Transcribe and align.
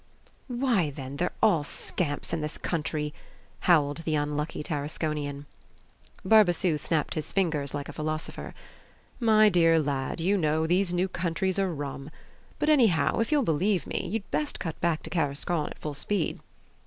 "Why, 0.47 0.89
then, 0.89 1.17
they're 1.17 1.31
all 1.43 1.63
scamps 1.63 2.33
in 2.33 2.41
this 2.41 2.57
country!" 2.57 3.13
howled 3.69 3.97
the 3.97 4.15
unlucky 4.15 4.63
Tarasconian. 4.63 5.45
Barbassou 6.27 6.79
snapped 6.79 7.13
his 7.13 7.31
fingers 7.31 7.75
like 7.75 7.87
a 7.87 7.93
philosopher. 7.93 8.55
"My 9.19 9.47
dear 9.47 9.77
lad, 9.79 10.19
you 10.19 10.37
know, 10.37 10.65
these 10.65 10.91
new 10.91 11.07
countries 11.07 11.59
are 11.59 11.71
'rum!' 11.71 12.09
But, 12.57 12.69
anyhow, 12.69 13.19
if 13.19 13.31
you'll 13.31 13.43
believe 13.43 13.85
me, 13.85 14.07
you'd 14.09 14.31
best 14.31 14.59
cut 14.59 14.81
back 14.81 15.03
to 15.03 15.11
Tarascon 15.11 15.67
at 15.69 15.77
full 15.77 15.93
speed." 15.93 16.39